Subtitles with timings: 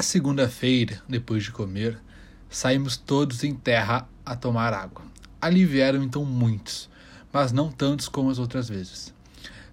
[0.00, 2.00] A segunda-feira, depois de comer,
[2.48, 5.04] saímos todos em terra a tomar água.
[5.38, 6.88] Ali vieram então muitos,
[7.30, 9.12] mas não tantos como as outras vezes.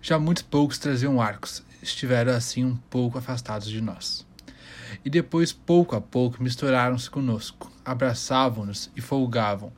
[0.02, 4.27] Já muitos poucos traziam arcos, estiveram assim um pouco afastados de nós.
[5.05, 9.71] E depois, pouco a pouco, misturaram-se conosco, abraçavam-nos e folgavam,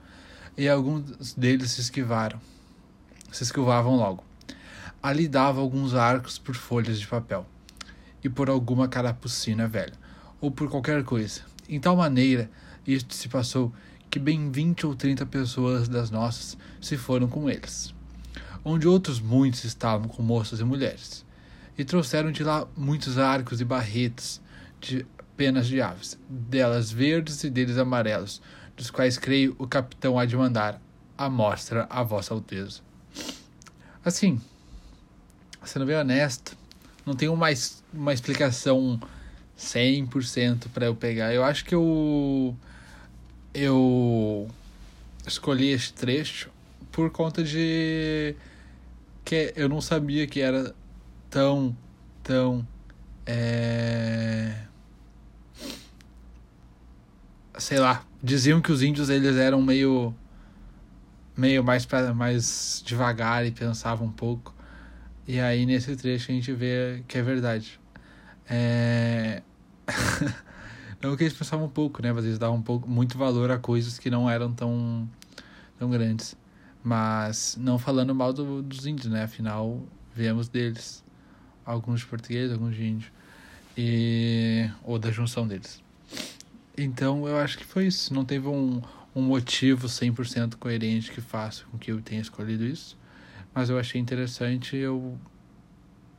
[0.58, 2.42] e alguns deles se esquivaram,
[3.32, 4.24] se esquivavam logo.
[5.00, 7.46] Ali dava alguns arcos por folhas de papel
[8.24, 10.09] e por alguma carapucina velha,
[10.42, 11.42] ou por qualquer coisa.
[11.68, 12.50] Em tal maneira,
[12.86, 13.74] isto se passou
[14.10, 17.94] que bem vinte ou trinta pessoas das nossas se foram com eles,
[18.64, 21.26] onde outros muitos estavam com moças e mulheres,
[21.78, 24.42] e trouxeram de lá muitos arcos e barretas
[24.82, 25.06] de
[25.38, 28.42] penas de aves, delas verdes e deles amarelos,
[28.76, 30.82] dos quais creio o capitão há de mandar
[31.18, 32.82] a mostra a vossa alteza.
[34.04, 34.42] Assim,
[35.64, 36.58] sendo bem honesto,
[37.06, 39.00] não tenho mais uma explicação
[39.60, 41.34] 100% para eu pegar.
[41.34, 42.56] Eu acho que eu
[43.54, 44.50] eu
[45.28, 46.50] escolhi este trecho
[46.92, 48.36] por conta de
[49.26, 50.74] que eu não sabia que era
[51.30, 51.76] tão
[52.24, 52.66] tão
[53.26, 54.56] é...
[57.58, 60.14] sei lá diziam que os índios eles eram meio
[61.36, 64.54] meio mais mais devagar e pensavam um pouco
[65.28, 67.80] e aí nesse trecho a gente vê que é verdade
[68.50, 69.44] é...
[71.02, 72.12] não que eles pensavam um pouco, né?
[72.12, 75.10] Mas eles davam um pouco, muito valor a coisas que não eram tão,
[75.78, 76.36] tão grandes.
[76.84, 79.24] Mas não falando mal do, dos índios, né?
[79.24, 81.04] Afinal, viemos deles.
[81.66, 83.12] Alguns de português, alguns de índio.
[83.78, 84.70] E...
[84.84, 85.82] Ou da junção deles.
[86.78, 88.14] Então eu acho que foi isso.
[88.14, 88.82] Não teve um,
[89.16, 92.98] um motivo 100% coerente que faça com que eu tenha escolhido isso.
[93.54, 95.18] Mas eu achei interessante e eu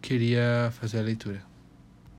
[0.01, 1.50] queria fazer a leitura.